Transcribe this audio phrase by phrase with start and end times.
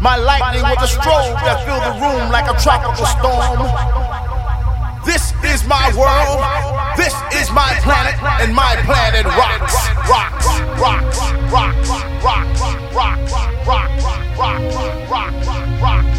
[0.00, 3.68] My lightning was a strobe that filled the room like a tropical storm.
[5.04, 6.40] This is my world.
[6.96, 9.76] This is my planet, and my planet rocks,
[10.08, 10.46] rocks,
[10.80, 11.20] rocks,
[11.52, 11.88] rocks,
[12.24, 12.60] rocks,
[12.96, 13.32] rocks,
[13.66, 14.04] rocks,
[14.38, 14.74] rocks,
[15.10, 16.09] rocks, rocks.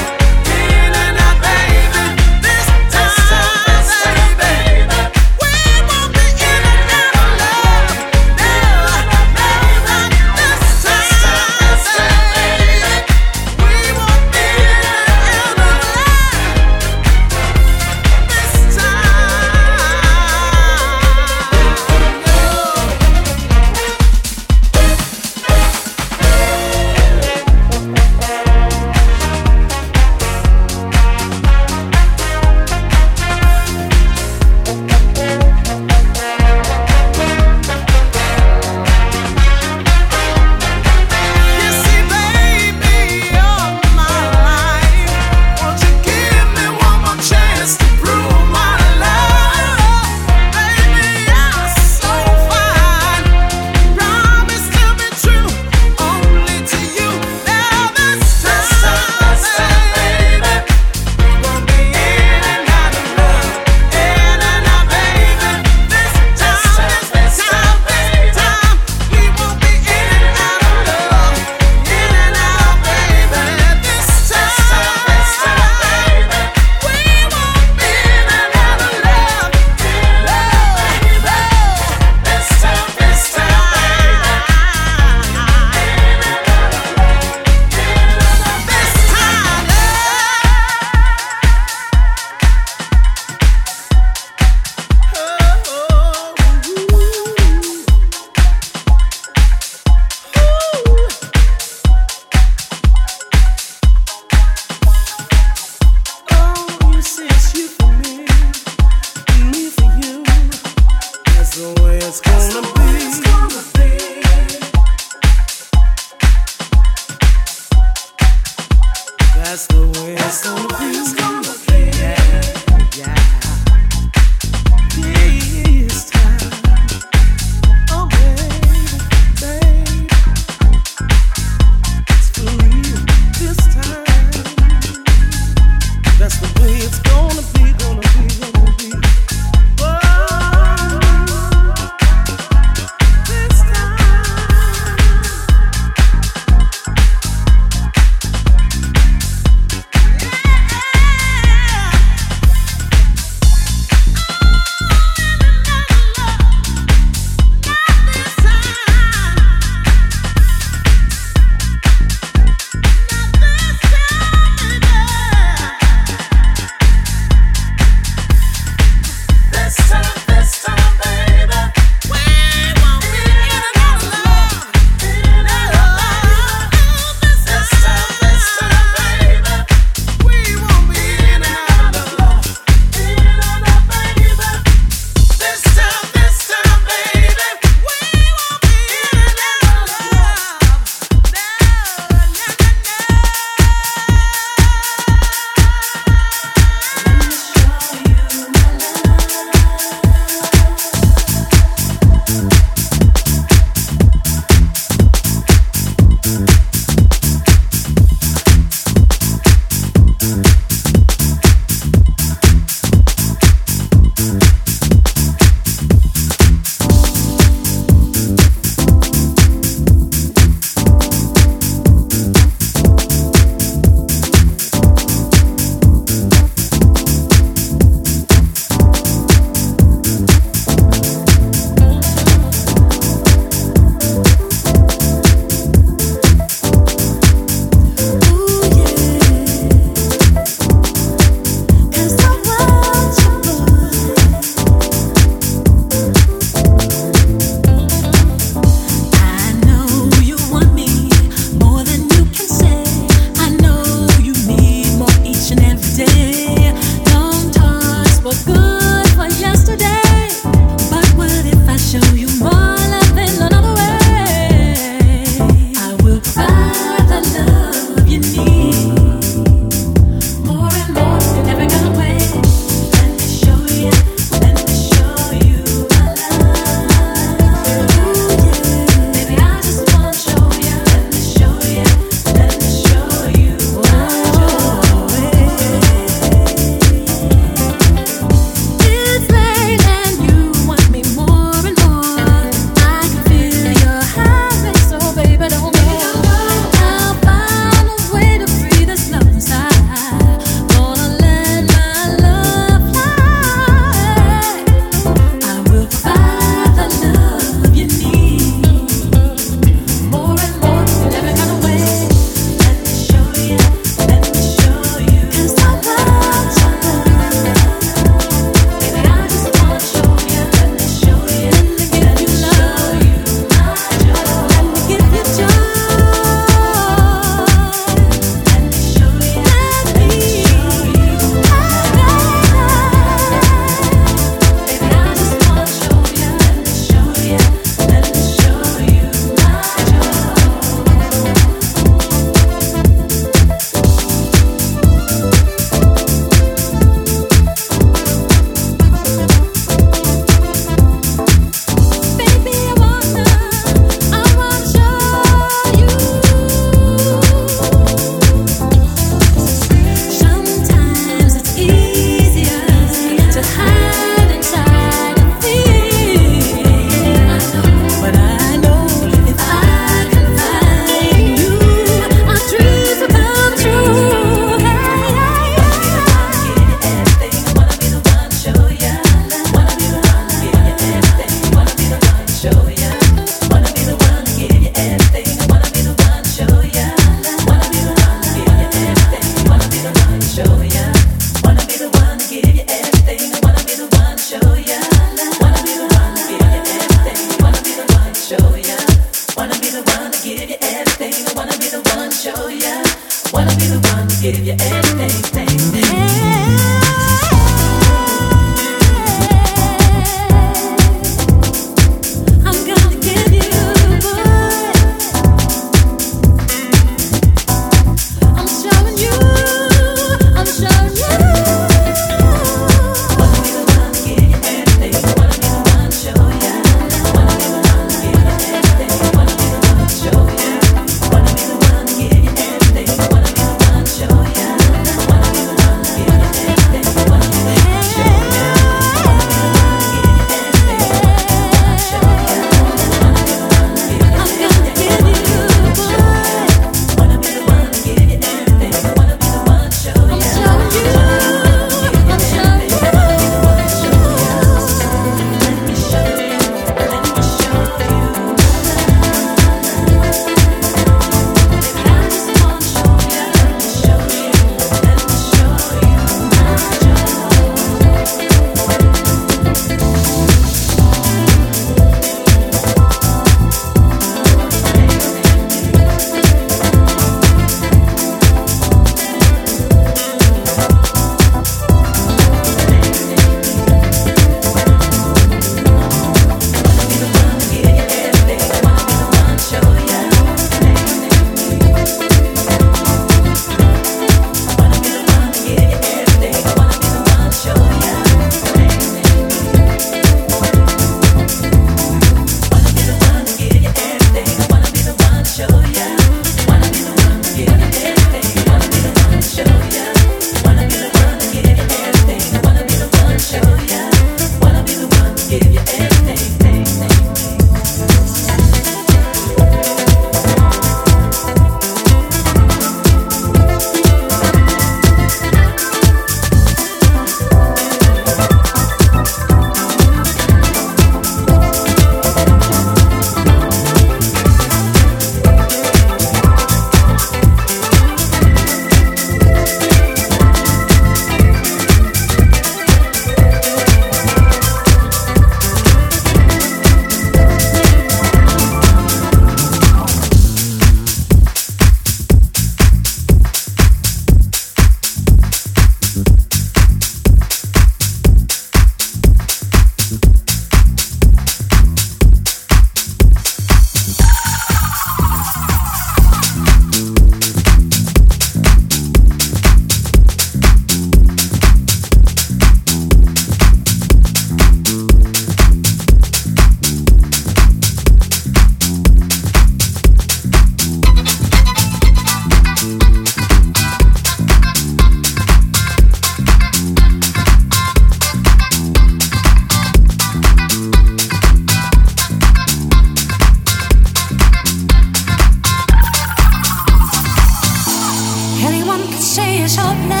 [599.51, 600.00] shop now.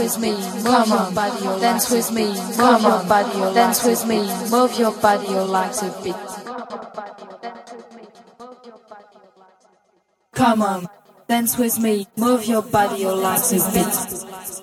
[0.00, 2.24] With me, move your body, oh, dance with me,
[2.56, 4.20] move your body, oh, dance with me,
[4.50, 6.16] move your body, oh, like a beat.
[10.32, 10.88] Come on,
[11.28, 14.59] dance with me, move your body, you like a beat.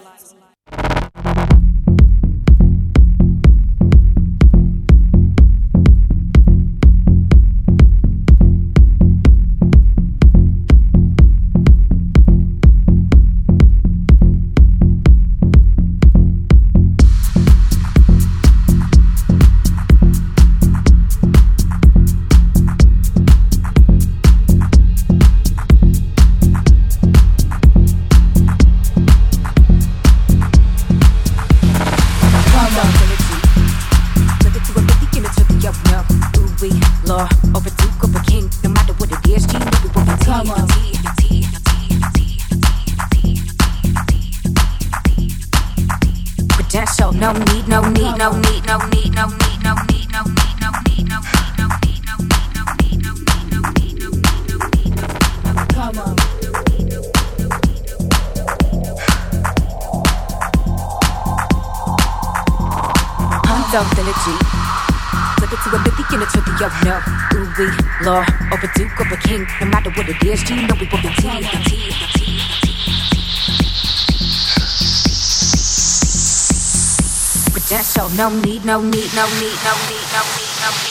[78.18, 80.86] nông nít nông nít nông nít nông nít nông nít nông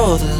[0.00, 0.39] She's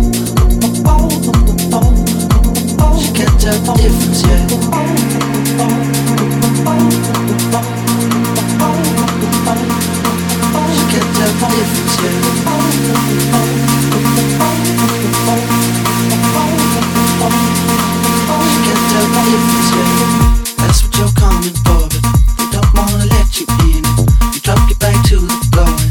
[3.41, 3.57] That's
[20.83, 22.03] what you're coming for, but
[22.37, 23.83] they don't wanna let you in.
[24.33, 25.90] You drop your back to the floor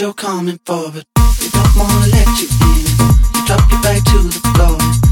[0.00, 1.06] You're coming for, but
[1.40, 2.86] they don't wanna let you in.
[3.34, 5.05] You drop your back to the floor